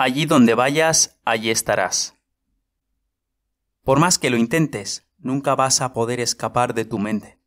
Allí 0.00 0.26
donde 0.26 0.54
vayas, 0.54 1.18
allí 1.24 1.50
estarás. 1.50 2.14
Por 3.82 3.98
más 3.98 4.20
que 4.20 4.30
lo 4.30 4.36
intentes, 4.36 5.08
nunca 5.18 5.56
vas 5.56 5.80
a 5.80 5.92
poder 5.92 6.20
escapar 6.20 6.72
de 6.72 6.84
tu 6.84 7.00
mente. 7.00 7.40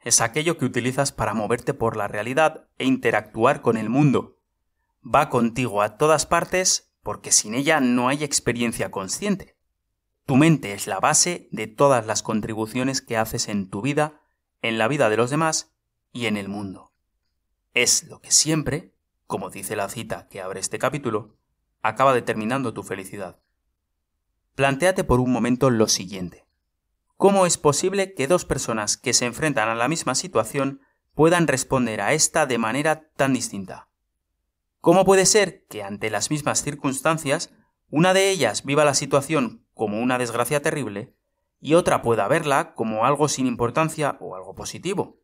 Es 0.00 0.22
aquello 0.22 0.56
que 0.56 0.64
utilizas 0.64 1.12
para 1.12 1.34
moverte 1.34 1.74
por 1.74 1.98
la 1.98 2.08
realidad 2.08 2.70
e 2.78 2.86
interactuar 2.86 3.60
con 3.60 3.76
el 3.76 3.90
mundo. 3.90 4.38
Va 5.04 5.28
contigo 5.28 5.82
a 5.82 5.98
todas 5.98 6.24
partes 6.24 6.94
porque 7.02 7.30
sin 7.30 7.52
ella 7.52 7.78
no 7.78 8.08
hay 8.08 8.24
experiencia 8.24 8.90
consciente. 8.90 9.58
Tu 10.24 10.36
mente 10.36 10.72
es 10.72 10.86
la 10.86 10.98
base 10.98 11.46
de 11.52 11.66
todas 11.66 12.06
las 12.06 12.22
contribuciones 12.22 13.02
que 13.02 13.18
haces 13.18 13.48
en 13.48 13.68
tu 13.68 13.82
vida, 13.82 14.22
en 14.62 14.78
la 14.78 14.88
vida 14.88 15.10
de 15.10 15.18
los 15.18 15.28
demás 15.28 15.76
y 16.10 16.24
en 16.24 16.38
el 16.38 16.48
mundo. 16.48 16.94
Es 17.74 18.04
lo 18.04 18.22
que 18.22 18.30
siempre, 18.30 18.94
como 19.26 19.50
dice 19.50 19.76
la 19.76 19.90
cita 19.90 20.26
que 20.30 20.40
abre 20.40 20.60
este 20.60 20.78
capítulo, 20.78 21.36
acaba 21.86 22.14
determinando 22.14 22.74
tu 22.74 22.82
felicidad. 22.82 23.38
Plantéate 24.54 25.04
por 25.04 25.20
un 25.20 25.32
momento 25.32 25.70
lo 25.70 25.88
siguiente. 25.88 26.46
¿Cómo 27.16 27.46
es 27.46 27.58
posible 27.58 28.14
que 28.14 28.26
dos 28.26 28.44
personas 28.44 28.96
que 28.96 29.12
se 29.12 29.26
enfrentan 29.26 29.68
a 29.68 29.74
la 29.74 29.88
misma 29.88 30.14
situación 30.14 30.80
puedan 31.14 31.46
responder 31.46 32.00
a 32.00 32.12
esta 32.12 32.46
de 32.46 32.58
manera 32.58 33.08
tan 33.16 33.32
distinta? 33.32 33.88
¿Cómo 34.80 35.04
puede 35.04 35.26
ser 35.26 35.64
que 35.66 35.82
ante 35.82 36.10
las 36.10 36.30
mismas 36.30 36.62
circunstancias 36.62 37.52
una 37.90 38.14
de 38.14 38.30
ellas 38.30 38.64
viva 38.64 38.84
la 38.84 38.94
situación 38.94 39.66
como 39.74 40.00
una 40.00 40.18
desgracia 40.18 40.62
terrible 40.62 41.14
y 41.60 41.74
otra 41.74 42.02
pueda 42.02 42.28
verla 42.28 42.74
como 42.74 43.06
algo 43.06 43.28
sin 43.28 43.46
importancia 43.46 44.16
o 44.20 44.36
algo 44.36 44.54
positivo? 44.54 45.20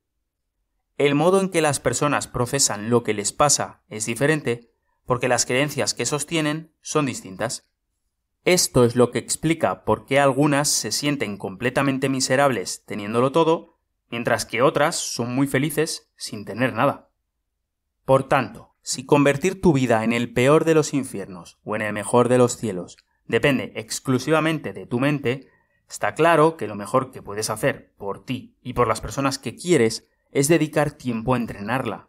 El 0.98 1.14
modo 1.14 1.40
en 1.40 1.48
que 1.48 1.62
las 1.62 1.80
personas 1.80 2.26
procesan 2.26 2.90
lo 2.90 3.02
que 3.02 3.14
les 3.14 3.32
pasa 3.32 3.82
es 3.88 4.06
diferente 4.06 4.71
porque 5.06 5.28
las 5.28 5.46
creencias 5.46 5.94
que 5.94 6.06
sostienen 6.06 6.72
son 6.80 7.06
distintas. 7.06 7.68
Esto 8.44 8.84
es 8.84 8.96
lo 8.96 9.10
que 9.10 9.18
explica 9.18 9.84
por 9.84 10.04
qué 10.04 10.18
algunas 10.18 10.68
se 10.68 10.90
sienten 10.90 11.36
completamente 11.36 12.08
miserables 12.08 12.84
teniéndolo 12.84 13.30
todo, 13.30 13.78
mientras 14.10 14.44
que 14.44 14.62
otras 14.62 14.96
son 14.96 15.34
muy 15.34 15.46
felices 15.46 16.10
sin 16.16 16.44
tener 16.44 16.72
nada. 16.72 17.10
Por 18.04 18.28
tanto, 18.28 18.74
si 18.82 19.06
convertir 19.06 19.60
tu 19.60 19.72
vida 19.72 20.02
en 20.02 20.12
el 20.12 20.32
peor 20.32 20.64
de 20.64 20.74
los 20.74 20.92
infiernos 20.92 21.60
o 21.62 21.76
en 21.76 21.82
el 21.82 21.92
mejor 21.92 22.28
de 22.28 22.38
los 22.38 22.56
cielos 22.56 22.96
depende 23.26 23.72
exclusivamente 23.76 24.72
de 24.72 24.86
tu 24.86 24.98
mente, 24.98 25.48
está 25.88 26.14
claro 26.14 26.56
que 26.56 26.66
lo 26.66 26.74
mejor 26.74 27.12
que 27.12 27.22
puedes 27.22 27.48
hacer 27.48 27.94
por 27.96 28.24
ti 28.24 28.56
y 28.60 28.72
por 28.72 28.88
las 28.88 29.00
personas 29.00 29.38
que 29.38 29.54
quieres 29.54 30.08
es 30.32 30.48
dedicar 30.48 30.92
tiempo 30.92 31.34
a 31.34 31.36
entrenarla. 31.36 32.08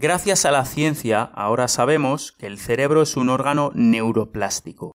Gracias 0.00 0.44
a 0.44 0.52
la 0.52 0.64
ciencia 0.64 1.22
ahora 1.22 1.66
sabemos 1.66 2.30
que 2.30 2.46
el 2.46 2.60
cerebro 2.60 3.02
es 3.02 3.16
un 3.16 3.28
órgano 3.28 3.72
neuroplástico, 3.74 4.94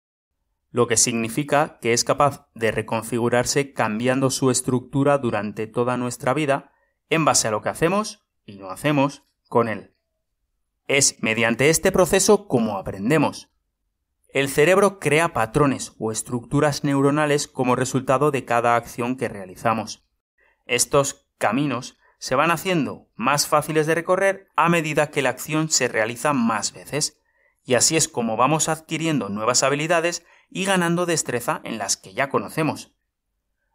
lo 0.70 0.86
que 0.86 0.96
significa 0.96 1.80
que 1.80 1.92
es 1.92 2.04
capaz 2.04 2.46
de 2.54 2.70
reconfigurarse 2.70 3.72
cambiando 3.72 4.30
su 4.30 4.52
estructura 4.52 5.18
durante 5.18 5.66
toda 5.66 5.96
nuestra 5.96 6.34
vida 6.34 6.70
en 7.10 7.24
base 7.24 7.48
a 7.48 7.50
lo 7.50 7.62
que 7.62 7.70
hacemos 7.70 8.28
y 8.46 8.58
no 8.58 8.70
hacemos 8.70 9.24
con 9.48 9.68
él. 9.68 9.92
Es 10.86 11.20
mediante 11.20 11.68
este 11.68 11.90
proceso 11.90 12.46
como 12.46 12.78
aprendemos. 12.78 13.50
El 14.28 14.48
cerebro 14.48 15.00
crea 15.00 15.32
patrones 15.32 15.96
o 15.98 16.12
estructuras 16.12 16.84
neuronales 16.84 17.48
como 17.48 17.74
resultado 17.74 18.30
de 18.30 18.44
cada 18.44 18.76
acción 18.76 19.16
que 19.16 19.28
realizamos. 19.28 20.06
Estos 20.64 21.26
caminos 21.38 21.98
se 22.22 22.36
van 22.36 22.52
haciendo 22.52 23.08
más 23.16 23.48
fáciles 23.48 23.88
de 23.88 23.96
recorrer 23.96 24.48
a 24.54 24.68
medida 24.68 25.10
que 25.10 25.22
la 25.22 25.30
acción 25.30 25.70
se 25.70 25.88
realiza 25.88 26.32
más 26.32 26.72
veces, 26.72 27.20
y 27.64 27.74
así 27.74 27.96
es 27.96 28.06
como 28.06 28.36
vamos 28.36 28.68
adquiriendo 28.68 29.28
nuevas 29.28 29.64
habilidades 29.64 30.24
y 30.48 30.64
ganando 30.64 31.04
destreza 31.04 31.60
en 31.64 31.78
las 31.78 31.96
que 31.96 32.14
ya 32.14 32.28
conocemos. 32.28 32.94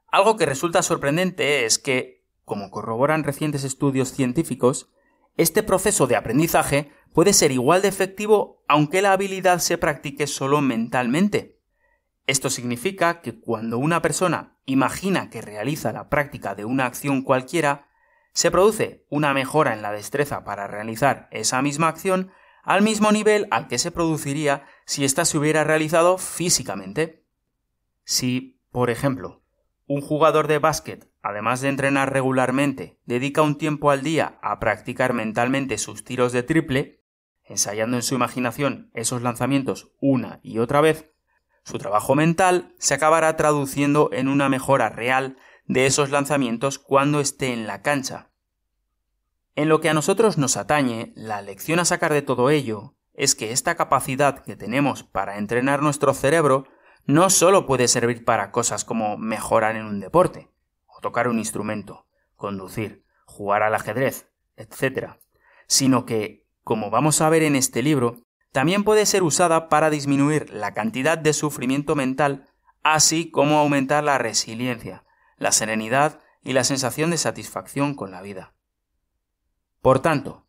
Algo 0.09 0.37
que 0.37 0.45
resulta 0.45 0.81
sorprendente 0.81 1.65
es 1.65 1.77
que, 1.77 2.25
como 2.45 2.71
corroboran 2.71 3.25
recientes 3.25 3.65
estudios 3.65 4.13
científicos, 4.13 4.93
este 5.35 5.61
proceso 5.61 6.07
de 6.07 6.15
aprendizaje 6.15 6.93
puede 7.11 7.33
ser 7.33 7.51
igual 7.51 7.81
de 7.81 7.89
efectivo 7.89 8.63
aunque 8.69 9.01
la 9.01 9.11
habilidad 9.11 9.59
se 9.59 9.77
practique 9.77 10.25
solo 10.25 10.61
mentalmente. 10.61 11.59
Esto 12.27 12.49
significa 12.49 13.19
que 13.19 13.41
cuando 13.41 13.77
una 13.77 14.01
persona 14.01 14.57
imagina 14.63 15.29
que 15.29 15.41
realiza 15.41 15.91
la 15.91 16.07
práctica 16.07 16.55
de 16.55 16.63
una 16.63 16.85
acción 16.85 17.23
cualquiera, 17.23 17.87
se 18.37 18.51
produce 18.51 19.03
una 19.09 19.33
mejora 19.33 19.73
en 19.73 19.81
la 19.81 19.91
destreza 19.91 20.43
para 20.43 20.67
realizar 20.67 21.27
esa 21.31 21.63
misma 21.63 21.87
acción 21.87 22.29
al 22.61 22.83
mismo 22.83 23.11
nivel 23.11 23.47
al 23.49 23.67
que 23.67 23.79
se 23.79 23.89
produciría 23.89 24.67
si 24.85 25.05
ésta 25.05 25.25
se 25.25 25.39
hubiera 25.39 25.63
realizado 25.63 26.19
físicamente. 26.19 27.25
Si, 28.03 28.61
por 28.71 28.91
ejemplo, 28.91 29.41
un 29.87 30.01
jugador 30.01 30.45
de 30.47 30.59
básquet, 30.59 31.09
además 31.23 31.61
de 31.61 31.69
entrenar 31.69 32.13
regularmente, 32.13 32.99
dedica 33.05 33.41
un 33.41 33.57
tiempo 33.57 33.89
al 33.89 34.03
día 34.03 34.37
a 34.43 34.59
practicar 34.59 35.13
mentalmente 35.13 35.79
sus 35.79 36.03
tiros 36.03 36.31
de 36.31 36.43
triple, 36.43 37.01
ensayando 37.43 37.97
en 37.97 38.03
su 38.03 38.13
imaginación 38.13 38.91
esos 38.93 39.23
lanzamientos 39.23 39.89
una 39.99 40.41
y 40.43 40.59
otra 40.59 40.79
vez, 40.79 41.09
su 41.63 41.79
trabajo 41.79 42.13
mental 42.13 42.75
se 42.77 42.93
acabará 42.93 43.35
traduciendo 43.35 44.11
en 44.13 44.27
una 44.27 44.47
mejora 44.47 44.89
real 44.89 45.37
de 45.67 45.85
esos 45.85 46.09
lanzamientos 46.09 46.79
cuando 46.79 47.19
esté 47.19 47.53
en 47.53 47.67
la 47.67 47.81
cancha. 47.81 48.29
En 49.55 49.69
lo 49.69 49.81
que 49.81 49.89
a 49.89 49.93
nosotros 49.93 50.37
nos 50.37 50.57
atañe, 50.57 51.11
la 51.15 51.41
lección 51.41 51.79
a 51.79 51.85
sacar 51.85 52.13
de 52.13 52.21
todo 52.21 52.49
ello 52.49 52.95
es 53.13 53.35
que 53.35 53.51
esta 53.51 53.75
capacidad 53.75 54.43
que 54.43 54.55
tenemos 54.55 55.03
para 55.03 55.37
entrenar 55.37 55.81
nuestro 55.81 56.13
cerebro 56.13 56.65
no 57.05 57.29
solo 57.29 57.65
puede 57.65 57.87
servir 57.87 58.23
para 58.23 58.51
cosas 58.51 58.85
como 58.85 59.17
mejorar 59.17 59.75
en 59.75 59.85
un 59.85 59.99
deporte, 59.99 60.51
o 60.85 60.99
tocar 61.01 61.27
un 61.27 61.39
instrumento, 61.39 62.05
conducir, 62.35 63.03
jugar 63.25 63.63
al 63.63 63.73
ajedrez, 63.73 64.29
etc., 64.55 65.13
sino 65.67 66.05
que, 66.05 66.45
como 66.63 66.89
vamos 66.89 67.21
a 67.21 67.29
ver 67.29 67.43
en 67.43 67.55
este 67.55 67.81
libro, 67.81 68.17
también 68.51 68.83
puede 68.83 69.05
ser 69.05 69.23
usada 69.23 69.69
para 69.69 69.89
disminuir 69.89 70.51
la 70.51 70.73
cantidad 70.73 71.17
de 71.17 71.33
sufrimiento 71.33 71.95
mental, 71.95 72.47
así 72.83 73.31
como 73.31 73.57
aumentar 73.57 74.03
la 74.03 74.17
resiliencia, 74.17 75.03
la 75.37 75.51
serenidad 75.51 76.19
y 76.43 76.53
la 76.53 76.63
sensación 76.63 77.09
de 77.11 77.17
satisfacción 77.17 77.93
con 77.95 78.11
la 78.11 78.21
vida. 78.21 78.53
Por 79.81 79.99
tanto, 79.99 80.45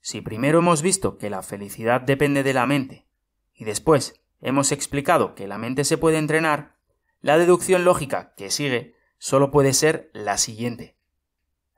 si 0.00 0.20
primero 0.20 0.60
hemos 0.60 0.82
visto 0.82 1.18
que 1.18 1.30
la 1.30 1.42
felicidad 1.42 2.00
depende 2.00 2.42
de 2.42 2.54
la 2.54 2.66
mente 2.66 3.06
y 3.54 3.64
después 3.64 4.20
hemos 4.40 4.72
explicado 4.72 5.34
que 5.34 5.46
la 5.46 5.58
mente 5.58 5.84
se 5.84 5.98
puede 5.98 6.18
entrenar, 6.18 6.76
la 7.20 7.36
deducción 7.36 7.84
lógica 7.84 8.34
que 8.36 8.50
sigue 8.50 8.96
solo 9.18 9.50
puede 9.50 9.74
ser 9.74 10.10
la 10.14 10.38
siguiente. 10.38 10.96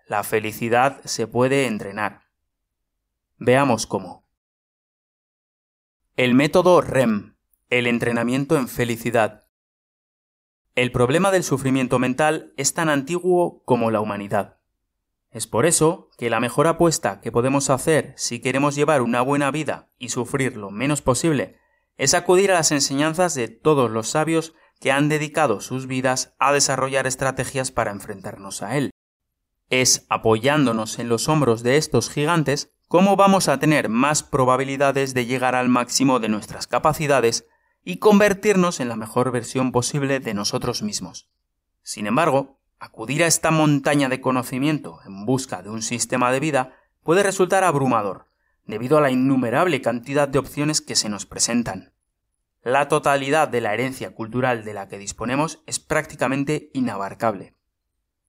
La 0.06 0.22
felicidad 0.22 1.00
se 1.04 1.26
puede 1.26 1.66
entrenar. 1.66 2.28
Veamos 3.38 3.86
cómo. 3.86 4.28
El 6.14 6.34
método 6.34 6.80
REM, 6.80 7.36
el 7.70 7.86
entrenamiento 7.86 8.56
en 8.56 8.68
felicidad, 8.68 9.41
el 10.74 10.90
problema 10.90 11.30
del 11.30 11.44
sufrimiento 11.44 11.98
mental 11.98 12.54
es 12.56 12.72
tan 12.72 12.88
antiguo 12.88 13.62
como 13.64 13.90
la 13.90 14.00
humanidad. 14.00 14.58
Es 15.30 15.46
por 15.46 15.66
eso 15.66 16.08
que 16.16 16.30
la 16.30 16.40
mejor 16.40 16.66
apuesta 16.66 17.20
que 17.20 17.32
podemos 17.32 17.70
hacer 17.70 18.14
si 18.16 18.40
queremos 18.40 18.74
llevar 18.74 19.02
una 19.02 19.20
buena 19.22 19.50
vida 19.50 19.90
y 19.98 20.08
sufrir 20.10 20.56
lo 20.56 20.70
menos 20.70 21.02
posible 21.02 21.58
es 21.98 22.14
acudir 22.14 22.50
a 22.50 22.54
las 22.54 22.72
enseñanzas 22.72 23.34
de 23.34 23.48
todos 23.48 23.90
los 23.90 24.08
sabios 24.08 24.54
que 24.80 24.92
han 24.92 25.08
dedicado 25.08 25.60
sus 25.60 25.86
vidas 25.86 26.34
a 26.38 26.52
desarrollar 26.52 27.06
estrategias 27.06 27.70
para 27.70 27.92
enfrentarnos 27.92 28.62
a 28.62 28.76
él. 28.76 28.90
Es 29.68 30.06
apoyándonos 30.08 30.98
en 30.98 31.08
los 31.08 31.28
hombros 31.28 31.62
de 31.62 31.76
estos 31.76 32.10
gigantes 32.10 32.72
cómo 32.88 33.16
vamos 33.16 33.48
a 33.48 33.58
tener 33.58 33.88
más 33.88 34.22
probabilidades 34.22 35.14
de 35.14 35.26
llegar 35.26 35.54
al 35.54 35.68
máximo 35.68 36.18
de 36.18 36.28
nuestras 36.28 36.66
capacidades 36.66 37.46
y 37.84 37.96
convertirnos 37.96 38.80
en 38.80 38.88
la 38.88 38.96
mejor 38.96 39.32
versión 39.32 39.72
posible 39.72 40.20
de 40.20 40.34
nosotros 40.34 40.82
mismos. 40.82 41.28
Sin 41.82 42.06
embargo, 42.06 42.60
acudir 42.78 43.24
a 43.24 43.26
esta 43.26 43.50
montaña 43.50 44.08
de 44.08 44.20
conocimiento 44.20 45.00
en 45.04 45.26
busca 45.26 45.62
de 45.62 45.70
un 45.70 45.82
sistema 45.82 46.30
de 46.32 46.40
vida 46.40 46.76
puede 47.02 47.22
resultar 47.22 47.64
abrumador, 47.64 48.28
debido 48.66 48.98
a 48.98 49.00
la 49.00 49.10
innumerable 49.10 49.80
cantidad 49.80 50.28
de 50.28 50.38
opciones 50.38 50.80
que 50.80 50.96
se 50.96 51.08
nos 51.08 51.26
presentan. 51.26 51.92
La 52.62 52.86
totalidad 52.86 53.48
de 53.48 53.60
la 53.60 53.74
herencia 53.74 54.14
cultural 54.14 54.64
de 54.64 54.74
la 54.74 54.86
que 54.86 54.98
disponemos 54.98 55.62
es 55.66 55.80
prácticamente 55.80 56.70
inabarcable. 56.72 57.56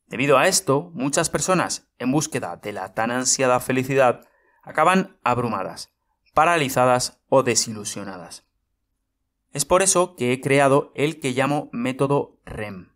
Debido 0.07 0.37
a 0.39 0.47
esto, 0.47 0.91
muchas 0.93 1.29
personas, 1.29 1.87
en 1.99 2.11
búsqueda 2.11 2.57
de 2.57 2.73
la 2.73 2.93
tan 2.93 3.11
ansiada 3.11 3.59
felicidad, 3.59 4.27
acaban 4.63 5.17
abrumadas, 5.23 5.93
paralizadas 6.33 7.21
o 7.29 7.43
desilusionadas. 7.43 8.45
Es 9.53 9.65
por 9.65 9.83
eso 9.83 10.15
que 10.15 10.33
he 10.33 10.41
creado 10.41 10.91
el 10.95 11.19
que 11.19 11.31
llamo 11.31 11.69
método 11.71 12.39
REM. 12.43 12.93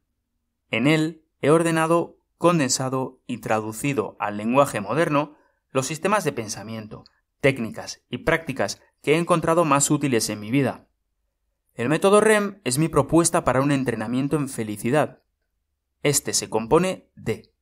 En 0.71 0.88
él 0.88 1.24
he 1.42 1.51
ordenado, 1.51 2.18
condensado 2.39 3.21
y 3.27 3.38
traducido 3.38 4.18
al 4.19 4.38
lenguaje 4.38 4.81
moderno 4.81 5.38
los 5.69 5.86
sistemas 5.86 6.24
de 6.24 6.31
pensamiento, 6.31 7.06
técnicas 7.42 8.04
y 8.09 8.19
prácticas 8.19 8.81
que 9.04 9.13
he 9.13 9.18
encontrado 9.18 9.65
más 9.65 9.92
útiles 9.92 10.30
en 10.30 10.39
mi 10.39 10.50
vida. 10.50 10.88
El 11.75 11.89
método 11.89 12.21
REM 12.21 12.59
es 12.63 12.80
mi 12.80 12.88
propuesta 12.88 13.44
para 13.44 13.62
un 13.62 13.71
entrenamiento 13.71 14.36
en 14.36 14.50
felicidad. 14.50 15.21
Este 16.01 16.33
se 16.33 16.50
compone 16.50 17.12
de 17.15 17.54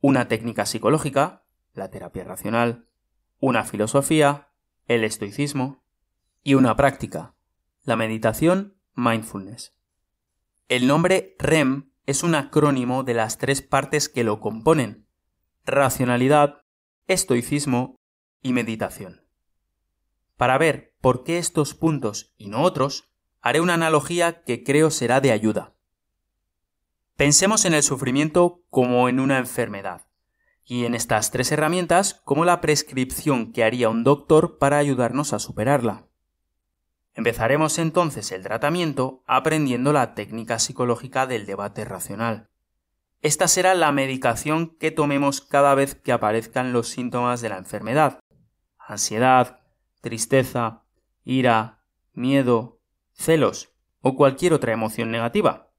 una 0.00 0.26
técnica 0.26 0.66
psicológica, 0.66 1.44
la 1.74 1.90
terapia 1.90 2.24
racional, 2.24 2.88
una 3.38 3.62
filosofía, 3.62 4.48
el 4.88 5.04
estoicismo, 5.04 5.84
y 6.42 6.54
una 6.54 6.74
práctica, 6.74 7.34
la 7.84 7.96
meditación 7.96 8.76
mindfulness. 8.94 9.74
El 10.68 10.86
nombre 10.86 11.34
REM 11.38 11.90
es 12.06 12.22
un 12.22 12.34
acrónimo 12.34 13.02
de 13.02 13.14
las 13.14 13.38
tres 13.38 13.62
partes 13.62 14.08
que 14.08 14.24
lo 14.24 14.40
componen, 14.40 15.06
racionalidad, 15.64 16.64
estoicismo 17.06 17.98
y 18.40 18.52
meditación. 18.52 19.26
Para 20.36 20.58
ver 20.58 20.94
por 21.00 21.24
qué 21.24 21.38
estos 21.38 21.74
puntos 21.74 22.34
y 22.36 22.48
no 22.48 22.62
otros, 22.62 23.12
haré 23.40 23.60
una 23.60 23.74
analogía 23.74 24.44
que 24.44 24.62
creo 24.62 24.90
será 24.90 25.20
de 25.20 25.32
ayuda. 25.32 25.74
Pensemos 27.16 27.64
en 27.64 27.74
el 27.74 27.82
sufrimiento 27.82 28.64
como 28.70 29.08
en 29.08 29.20
una 29.20 29.38
enfermedad, 29.38 30.06
y 30.64 30.84
en 30.84 30.94
estas 30.94 31.30
tres 31.30 31.50
herramientas 31.52 32.22
como 32.24 32.44
la 32.44 32.60
prescripción 32.60 33.52
que 33.52 33.64
haría 33.64 33.88
un 33.88 34.04
doctor 34.04 34.58
para 34.58 34.78
ayudarnos 34.78 35.32
a 35.32 35.38
superarla. 35.38 36.06
Empezaremos 37.14 37.78
entonces 37.78 38.32
el 38.32 38.42
tratamiento 38.42 39.22
aprendiendo 39.26 39.92
la 39.92 40.14
técnica 40.14 40.58
psicológica 40.58 41.26
del 41.26 41.44
debate 41.44 41.84
racional. 41.84 42.48
Esta 43.20 43.48
será 43.48 43.74
la 43.74 43.92
medicación 43.92 44.76
que 44.78 44.90
tomemos 44.90 45.40
cada 45.40 45.74
vez 45.74 45.94
que 45.94 46.12
aparezcan 46.12 46.72
los 46.72 46.88
síntomas 46.88 47.40
de 47.40 47.50
la 47.50 47.58
enfermedad. 47.58 48.18
Ansiedad, 48.78 49.60
tristeza, 50.00 50.84
ira, 51.22 51.84
miedo, 52.12 52.80
celos 53.12 53.72
o 54.00 54.16
cualquier 54.16 54.54
otra 54.54 54.72
emoción 54.72 55.10
negativa. 55.10 55.70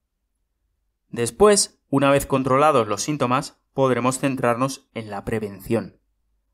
Después, 1.09 1.83
una 1.89 2.09
vez 2.11 2.25
controlados 2.25 2.87
los 2.87 3.01
síntomas, 3.01 3.61
podremos 3.73 4.19
centrarnos 4.19 4.89
en 4.93 5.09
la 5.09 5.25
prevención, 5.25 5.99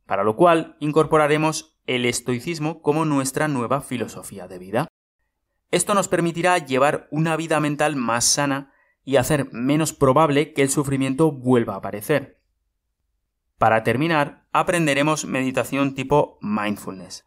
para 0.05 0.23
lo 0.23 0.35
cual 0.35 0.75
incorporaremos 0.79 1.78
el 1.89 2.05
estoicismo 2.05 2.83
como 2.83 3.03
nuestra 3.03 3.47
nueva 3.47 3.81
filosofía 3.81 4.47
de 4.47 4.59
vida. 4.59 4.87
Esto 5.71 5.95
nos 5.95 6.07
permitirá 6.07 6.59
llevar 6.59 7.07
una 7.09 7.35
vida 7.35 7.59
mental 7.59 7.95
más 7.95 8.25
sana 8.25 8.71
y 9.03 9.15
hacer 9.15 9.51
menos 9.51 9.91
probable 9.91 10.53
que 10.53 10.61
el 10.61 10.69
sufrimiento 10.69 11.31
vuelva 11.31 11.73
a 11.73 11.77
aparecer. 11.77 12.43
Para 13.57 13.83
terminar, 13.83 14.45
aprenderemos 14.51 15.25
meditación 15.25 15.95
tipo 15.95 16.37
mindfulness. 16.41 17.25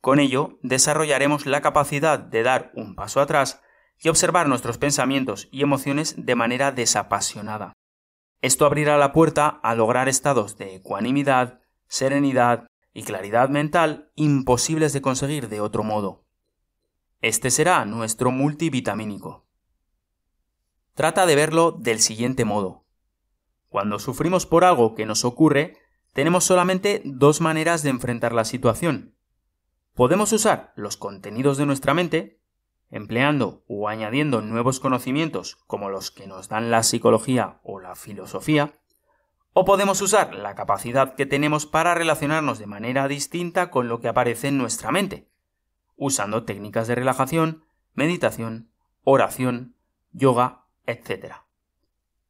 Con 0.00 0.18
ello, 0.18 0.58
desarrollaremos 0.62 1.46
la 1.46 1.60
capacidad 1.60 2.18
de 2.18 2.42
dar 2.42 2.72
un 2.74 2.96
paso 2.96 3.20
atrás 3.20 3.62
y 4.00 4.08
observar 4.08 4.48
nuestros 4.48 4.78
pensamientos 4.78 5.48
y 5.52 5.62
emociones 5.62 6.26
de 6.26 6.34
manera 6.34 6.72
desapasionada. 6.72 7.72
Esto 8.40 8.66
abrirá 8.66 8.98
la 8.98 9.12
puerta 9.12 9.60
a 9.62 9.76
lograr 9.76 10.08
estados 10.08 10.58
de 10.58 10.74
ecuanimidad, 10.74 11.60
serenidad, 11.86 12.66
y 12.92 13.02
claridad 13.04 13.48
mental 13.48 14.10
imposibles 14.14 14.92
de 14.92 15.02
conseguir 15.02 15.48
de 15.48 15.60
otro 15.60 15.82
modo. 15.82 16.24
Este 17.20 17.50
será 17.50 17.84
nuestro 17.84 18.30
multivitamínico. 18.30 19.46
Trata 20.94 21.24
de 21.24 21.36
verlo 21.36 21.72
del 21.72 22.00
siguiente 22.00 22.44
modo. 22.44 22.84
Cuando 23.68 23.98
sufrimos 23.98 24.44
por 24.44 24.64
algo 24.64 24.94
que 24.94 25.06
nos 25.06 25.24
ocurre, 25.24 25.78
tenemos 26.12 26.44
solamente 26.44 27.00
dos 27.04 27.40
maneras 27.40 27.82
de 27.82 27.90
enfrentar 27.90 28.34
la 28.34 28.44
situación. 28.44 29.16
Podemos 29.94 30.32
usar 30.32 30.72
los 30.76 30.96
contenidos 30.96 31.56
de 31.56 31.64
nuestra 31.66 31.94
mente, 31.94 32.42
empleando 32.90 33.64
o 33.68 33.88
añadiendo 33.88 34.42
nuevos 34.42 34.80
conocimientos 34.80 35.56
como 35.66 35.88
los 35.88 36.10
que 36.10 36.26
nos 36.26 36.48
dan 36.48 36.70
la 36.70 36.82
psicología 36.82 37.60
o 37.62 37.80
la 37.80 37.94
filosofía, 37.94 38.74
o 39.54 39.64
podemos 39.64 40.00
usar 40.00 40.34
la 40.34 40.54
capacidad 40.54 41.14
que 41.14 41.26
tenemos 41.26 41.66
para 41.66 41.94
relacionarnos 41.94 42.58
de 42.58 42.66
manera 42.66 43.08
distinta 43.08 43.70
con 43.70 43.88
lo 43.88 44.00
que 44.00 44.08
aparece 44.08 44.48
en 44.48 44.58
nuestra 44.58 44.90
mente, 44.90 45.28
usando 45.96 46.44
técnicas 46.44 46.88
de 46.88 46.94
relajación, 46.94 47.64
meditación, 47.94 48.70
oración, 49.04 49.76
yoga, 50.12 50.64
etc. 50.86 51.34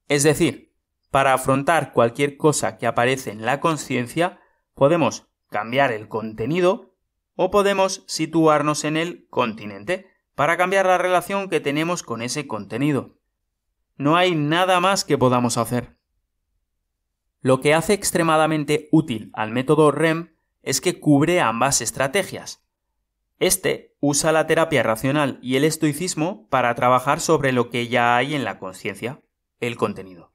Es 0.08 0.22
decir, 0.22 0.72
para 1.10 1.34
afrontar 1.34 1.92
cualquier 1.92 2.36
cosa 2.36 2.78
que 2.78 2.86
aparece 2.86 3.30
en 3.30 3.44
la 3.44 3.60
conciencia, 3.60 4.40
podemos 4.74 5.28
cambiar 5.48 5.92
el 5.92 6.08
contenido 6.08 6.96
o 7.36 7.50
podemos 7.50 8.04
situarnos 8.06 8.84
en 8.84 8.96
el 8.96 9.26
continente 9.28 10.10
para 10.34 10.56
cambiar 10.56 10.86
la 10.86 10.98
relación 10.98 11.48
que 11.48 11.60
tenemos 11.60 12.02
con 12.02 12.22
ese 12.22 12.46
contenido. 12.46 13.18
No 13.96 14.16
hay 14.16 14.34
nada 14.34 14.80
más 14.80 15.04
que 15.04 15.18
podamos 15.18 15.58
hacer. 15.58 15.96
Lo 17.42 17.60
que 17.60 17.74
hace 17.74 17.92
extremadamente 17.92 18.88
útil 18.92 19.32
al 19.34 19.50
método 19.50 19.90
REM 19.90 20.32
es 20.62 20.80
que 20.80 21.00
cubre 21.00 21.40
ambas 21.40 21.80
estrategias. 21.80 22.64
Este 23.40 23.96
usa 23.98 24.30
la 24.30 24.46
terapia 24.46 24.84
racional 24.84 25.40
y 25.42 25.56
el 25.56 25.64
estoicismo 25.64 26.46
para 26.50 26.72
trabajar 26.76 27.18
sobre 27.18 27.50
lo 27.50 27.68
que 27.68 27.88
ya 27.88 28.16
hay 28.16 28.36
en 28.36 28.44
la 28.44 28.60
conciencia, 28.60 29.20
el 29.58 29.76
contenido, 29.76 30.32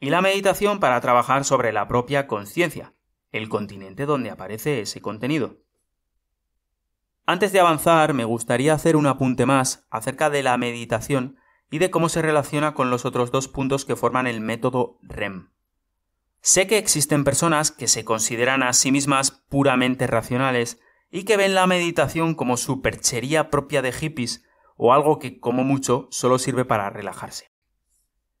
y 0.00 0.08
la 0.08 0.22
meditación 0.22 0.80
para 0.80 0.98
trabajar 1.02 1.44
sobre 1.44 1.70
la 1.70 1.86
propia 1.86 2.26
conciencia, 2.26 2.94
el 3.30 3.50
continente 3.50 4.06
donde 4.06 4.30
aparece 4.30 4.80
ese 4.80 5.02
contenido. 5.02 5.58
Antes 7.26 7.52
de 7.52 7.60
avanzar, 7.60 8.14
me 8.14 8.24
gustaría 8.24 8.72
hacer 8.72 8.96
un 8.96 9.06
apunte 9.06 9.44
más 9.44 9.86
acerca 9.90 10.30
de 10.30 10.42
la 10.42 10.56
meditación 10.56 11.36
y 11.70 11.76
de 11.76 11.90
cómo 11.90 12.08
se 12.08 12.22
relaciona 12.22 12.72
con 12.72 12.88
los 12.88 13.04
otros 13.04 13.30
dos 13.30 13.48
puntos 13.48 13.84
que 13.84 13.96
forman 13.96 14.26
el 14.26 14.40
método 14.40 14.98
REM. 15.02 15.50
Sé 16.48 16.66
que 16.66 16.78
existen 16.78 17.24
personas 17.24 17.70
que 17.70 17.88
se 17.88 18.06
consideran 18.06 18.62
a 18.62 18.72
sí 18.72 18.90
mismas 18.90 19.32
puramente 19.50 20.06
racionales 20.06 20.80
y 21.10 21.24
que 21.24 21.36
ven 21.36 21.54
la 21.54 21.66
meditación 21.66 22.34
como 22.34 22.56
superchería 22.56 23.50
propia 23.50 23.82
de 23.82 23.92
hippies 23.92 24.44
o 24.74 24.94
algo 24.94 25.18
que, 25.18 25.40
como 25.40 25.62
mucho, 25.62 26.08
solo 26.10 26.38
sirve 26.38 26.64
para 26.64 26.88
relajarse. 26.88 27.52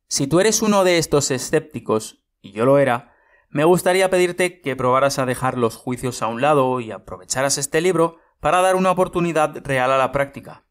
Si 0.06 0.26
tú 0.26 0.40
eres 0.40 0.62
uno 0.62 0.84
de 0.84 0.96
estos 0.96 1.30
escépticos, 1.30 2.24
y 2.40 2.52
yo 2.52 2.64
lo 2.64 2.78
era, 2.78 3.14
me 3.50 3.64
gustaría 3.64 4.08
pedirte 4.08 4.62
que 4.62 4.74
probaras 4.74 5.18
a 5.18 5.26
dejar 5.26 5.58
los 5.58 5.76
juicios 5.76 6.22
a 6.22 6.28
un 6.28 6.40
lado 6.40 6.80
y 6.80 6.90
aprovecharas 6.92 7.58
este 7.58 7.82
libro 7.82 8.16
para 8.40 8.62
dar 8.62 8.74
una 8.74 8.90
oportunidad 8.90 9.54
real 9.66 9.92
a 9.92 9.98
la 9.98 10.12
práctica. 10.12 10.64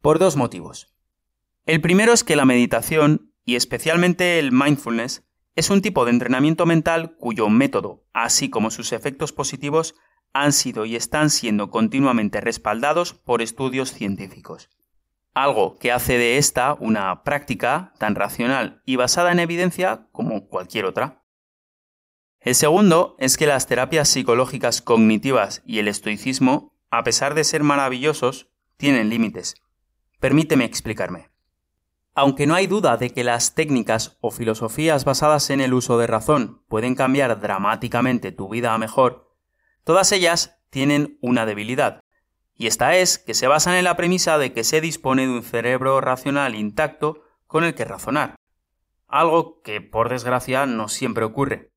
Por 0.00 0.20
dos 0.20 0.36
motivos. 0.36 0.94
El 1.66 1.80
primero 1.80 2.12
es 2.12 2.22
que 2.22 2.36
la 2.36 2.44
meditación, 2.44 3.32
y 3.44 3.56
especialmente 3.56 4.38
el 4.38 4.52
mindfulness, 4.52 5.24
es 5.54 5.70
un 5.70 5.82
tipo 5.82 6.04
de 6.04 6.12
entrenamiento 6.12 6.66
mental 6.66 7.16
cuyo 7.16 7.48
método, 7.48 8.04
así 8.12 8.48
como 8.48 8.70
sus 8.70 8.92
efectos 8.92 9.32
positivos, 9.32 9.94
han 10.32 10.52
sido 10.52 10.86
y 10.86 10.96
están 10.96 11.30
siendo 11.30 11.70
continuamente 11.70 12.40
respaldados 12.40 13.12
por 13.12 13.42
estudios 13.42 13.92
científicos. 13.92 14.70
Algo 15.34 15.78
que 15.78 15.92
hace 15.92 16.18
de 16.18 16.38
esta 16.38 16.74
una 16.74 17.22
práctica 17.22 17.92
tan 17.98 18.14
racional 18.14 18.82
y 18.86 18.96
basada 18.96 19.32
en 19.32 19.40
evidencia 19.40 20.08
como 20.12 20.48
cualquier 20.48 20.84
otra. 20.84 21.22
El 22.40 22.54
segundo 22.54 23.16
es 23.18 23.36
que 23.36 23.46
las 23.46 23.66
terapias 23.66 24.08
psicológicas 24.08 24.82
cognitivas 24.82 25.62
y 25.64 25.78
el 25.78 25.88
estoicismo, 25.88 26.74
a 26.90 27.04
pesar 27.04 27.34
de 27.34 27.44
ser 27.44 27.62
maravillosos, 27.62 28.48
tienen 28.76 29.10
límites. 29.10 29.54
Permíteme 30.18 30.64
explicarme. 30.64 31.31
Aunque 32.14 32.46
no 32.46 32.54
hay 32.54 32.66
duda 32.66 32.98
de 32.98 33.10
que 33.10 33.24
las 33.24 33.54
técnicas 33.54 34.18
o 34.20 34.30
filosofías 34.30 35.06
basadas 35.06 35.48
en 35.48 35.60
el 35.60 35.72
uso 35.72 35.96
de 35.96 36.06
razón 36.06 36.62
pueden 36.68 36.94
cambiar 36.94 37.40
dramáticamente 37.40 38.32
tu 38.32 38.50
vida 38.50 38.74
a 38.74 38.78
mejor, 38.78 39.34
todas 39.84 40.12
ellas 40.12 40.58
tienen 40.68 41.18
una 41.22 41.46
debilidad, 41.46 42.00
y 42.54 42.66
esta 42.66 42.96
es 42.96 43.18
que 43.18 43.34
se 43.34 43.46
basan 43.46 43.76
en 43.76 43.84
la 43.84 43.96
premisa 43.96 44.36
de 44.36 44.52
que 44.52 44.62
se 44.62 44.82
dispone 44.82 45.22
de 45.22 45.32
un 45.32 45.42
cerebro 45.42 46.00
racional 46.02 46.54
intacto 46.54 47.22
con 47.46 47.64
el 47.64 47.74
que 47.74 47.86
razonar, 47.86 48.36
algo 49.08 49.62
que 49.62 49.80
por 49.80 50.10
desgracia 50.10 50.66
no 50.66 50.88
siempre 50.88 51.24
ocurre. 51.24 51.72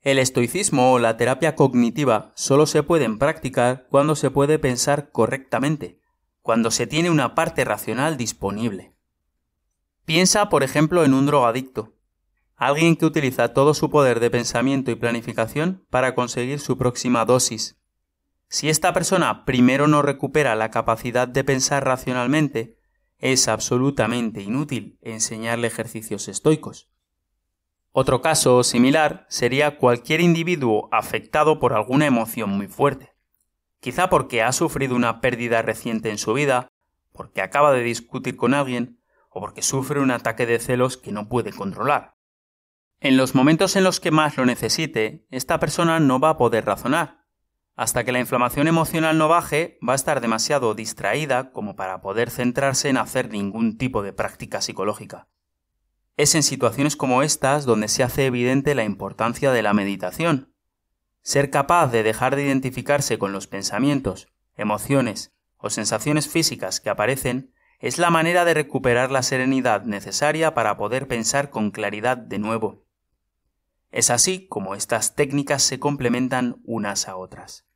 El 0.00 0.18
estoicismo 0.18 0.92
o 0.92 0.98
la 0.98 1.16
terapia 1.16 1.56
cognitiva 1.56 2.32
solo 2.34 2.66
se 2.66 2.82
pueden 2.82 3.18
practicar 3.18 3.86
cuando 3.90 4.16
se 4.16 4.30
puede 4.30 4.58
pensar 4.58 5.10
correctamente, 5.10 6.00
cuando 6.40 6.70
se 6.70 6.86
tiene 6.86 7.10
una 7.10 7.34
parte 7.34 7.64
racional 7.64 8.16
disponible. 8.16 8.97
Piensa, 10.08 10.48
por 10.48 10.62
ejemplo, 10.62 11.04
en 11.04 11.12
un 11.12 11.26
drogadicto, 11.26 11.92
alguien 12.56 12.96
que 12.96 13.04
utiliza 13.04 13.52
todo 13.52 13.74
su 13.74 13.90
poder 13.90 14.20
de 14.20 14.30
pensamiento 14.30 14.90
y 14.90 14.94
planificación 14.94 15.84
para 15.90 16.14
conseguir 16.14 16.60
su 16.60 16.78
próxima 16.78 17.26
dosis. 17.26 17.76
Si 18.48 18.70
esta 18.70 18.94
persona 18.94 19.44
primero 19.44 19.86
no 19.86 20.00
recupera 20.00 20.54
la 20.54 20.70
capacidad 20.70 21.28
de 21.28 21.44
pensar 21.44 21.84
racionalmente, 21.84 22.78
es 23.18 23.48
absolutamente 23.48 24.40
inútil 24.40 24.98
enseñarle 25.02 25.66
ejercicios 25.66 26.26
estoicos. 26.28 26.88
Otro 27.92 28.22
caso 28.22 28.64
similar 28.64 29.26
sería 29.28 29.76
cualquier 29.76 30.22
individuo 30.22 30.88
afectado 30.90 31.60
por 31.60 31.74
alguna 31.74 32.06
emoción 32.06 32.48
muy 32.48 32.66
fuerte. 32.66 33.12
quizá 33.80 34.08
porque 34.08 34.42
ha 34.42 34.52
sufrido 34.52 34.96
una 34.96 35.20
pérdida 35.20 35.60
reciente 35.60 36.08
en 36.08 36.16
su 36.16 36.32
vida, 36.32 36.70
porque 37.12 37.42
acaba 37.42 37.72
de 37.72 37.82
discutir 37.82 38.36
con 38.36 38.54
alguien 38.54 38.97
o 39.38 39.40
porque 39.40 39.62
sufre 39.62 40.00
un 40.00 40.10
ataque 40.10 40.46
de 40.46 40.58
celos 40.58 40.96
que 40.96 41.12
no 41.12 41.28
puede 41.28 41.52
controlar. 41.52 42.16
En 42.98 43.16
los 43.16 43.36
momentos 43.36 43.76
en 43.76 43.84
los 43.84 44.00
que 44.00 44.10
más 44.10 44.36
lo 44.36 44.44
necesite, 44.44 45.28
esta 45.30 45.60
persona 45.60 46.00
no 46.00 46.18
va 46.18 46.30
a 46.30 46.36
poder 46.36 46.66
razonar. 46.66 47.24
Hasta 47.76 48.02
que 48.02 48.10
la 48.10 48.18
inflamación 48.18 48.66
emocional 48.66 49.16
no 49.16 49.28
baje, 49.28 49.78
va 49.88 49.92
a 49.92 49.96
estar 49.96 50.20
demasiado 50.20 50.74
distraída 50.74 51.52
como 51.52 51.76
para 51.76 52.00
poder 52.00 52.30
centrarse 52.30 52.88
en 52.88 52.96
hacer 52.96 53.30
ningún 53.30 53.78
tipo 53.78 54.02
de 54.02 54.12
práctica 54.12 54.60
psicológica. 54.60 55.28
Es 56.16 56.34
en 56.34 56.42
situaciones 56.42 56.96
como 56.96 57.22
estas 57.22 57.64
donde 57.64 57.86
se 57.86 58.02
hace 58.02 58.26
evidente 58.26 58.74
la 58.74 58.82
importancia 58.82 59.52
de 59.52 59.62
la 59.62 59.72
meditación. 59.72 60.52
Ser 61.22 61.50
capaz 61.50 61.92
de 61.92 62.02
dejar 62.02 62.34
de 62.34 62.42
identificarse 62.42 63.18
con 63.18 63.30
los 63.30 63.46
pensamientos, 63.46 64.26
emociones 64.56 65.32
o 65.58 65.70
sensaciones 65.70 66.28
físicas 66.28 66.80
que 66.80 66.90
aparecen 66.90 67.52
es 67.78 67.98
la 67.98 68.10
manera 68.10 68.44
de 68.44 68.54
recuperar 68.54 69.10
la 69.10 69.22
serenidad 69.22 69.84
necesaria 69.84 70.54
para 70.54 70.76
poder 70.76 71.06
pensar 71.06 71.50
con 71.50 71.70
claridad 71.70 72.16
de 72.16 72.38
nuevo. 72.38 72.84
Es 73.90 74.10
así 74.10 74.46
como 74.48 74.74
estas 74.74 75.14
técnicas 75.14 75.62
se 75.62 75.78
complementan 75.78 76.60
unas 76.64 77.08
a 77.08 77.16
otras. 77.16 77.66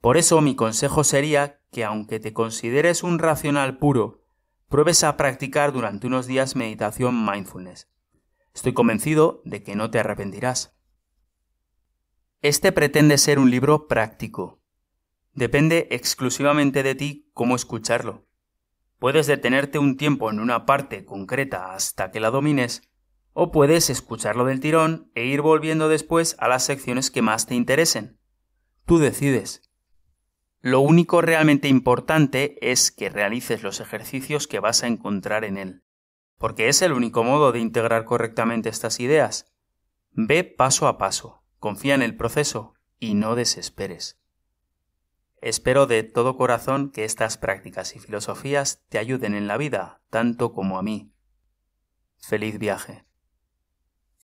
Por 0.00 0.16
eso 0.16 0.40
mi 0.40 0.56
consejo 0.56 1.04
sería 1.04 1.60
que 1.70 1.84
aunque 1.84 2.20
te 2.20 2.32
consideres 2.32 3.02
un 3.02 3.18
racional 3.18 3.78
puro 3.78 4.22
pruebes 4.68 5.04
a 5.04 5.16
practicar 5.16 5.72
durante 5.72 6.06
unos 6.06 6.26
días 6.26 6.56
meditación 6.56 7.24
mindfulness. 7.24 7.88
Estoy 8.54 8.72
convencido 8.72 9.42
de 9.44 9.62
que 9.62 9.76
no 9.76 9.90
te 9.90 10.00
arrepentirás. 10.00 10.76
Este 12.40 12.72
pretende 12.72 13.18
ser 13.18 13.38
un 13.38 13.50
libro 13.50 13.86
práctico. 13.86 14.60
Depende 15.34 15.86
exclusivamente 15.90 16.82
de 16.82 16.94
ti 16.94 17.30
cómo 17.32 17.54
escucharlo. 17.54 18.25
Puedes 18.98 19.26
detenerte 19.26 19.78
un 19.78 19.96
tiempo 19.96 20.30
en 20.30 20.40
una 20.40 20.64
parte 20.64 21.04
concreta 21.04 21.74
hasta 21.74 22.10
que 22.10 22.20
la 22.20 22.30
domines, 22.30 22.82
o 23.32 23.52
puedes 23.52 23.90
escucharlo 23.90 24.46
del 24.46 24.60
tirón 24.60 25.10
e 25.14 25.26
ir 25.26 25.42
volviendo 25.42 25.88
después 25.90 26.36
a 26.38 26.48
las 26.48 26.64
secciones 26.64 27.10
que 27.10 27.20
más 27.20 27.46
te 27.46 27.54
interesen. 27.54 28.18
Tú 28.86 28.98
decides. 28.98 29.62
Lo 30.62 30.80
único 30.80 31.20
realmente 31.20 31.68
importante 31.68 32.56
es 32.62 32.90
que 32.90 33.10
realices 33.10 33.62
los 33.62 33.80
ejercicios 33.80 34.46
que 34.48 34.58
vas 34.58 34.82
a 34.82 34.86
encontrar 34.86 35.44
en 35.44 35.58
él, 35.58 35.82
porque 36.38 36.68
es 36.68 36.80
el 36.80 36.92
único 36.92 37.22
modo 37.22 37.52
de 37.52 37.60
integrar 37.60 38.04
correctamente 38.04 38.70
estas 38.70 38.98
ideas. 38.98 39.52
Ve 40.12 40.42
paso 40.42 40.88
a 40.88 40.96
paso, 40.96 41.44
confía 41.58 41.94
en 41.94 42.02
el 42.02 42.16
proceso 42.16 42.72
y 42.98 43.14
no 43.14 43.34
desesperes. 43.34 44.18
Espero 45.46 45.86
de 45.86 46.02
todo 46.02 46.36
corazón 46.36 46.90
que 46.90 47.04
estas 47.04 47.38
prácticas 47.38 47.94
y 47.94 48.00
filosofías 48.00 48.82
te 48.88 48.98
ayuden 48.98 49.32
en 49.32 49.46
la 49.46 49.56
vida 49.56 50.02
tanto 50.10 50.52
como 50.52 50.76
a 50.76 50.82
mí. 50.82 51.12
Feliz 52.18 52.58
viaje. 52.58 53.05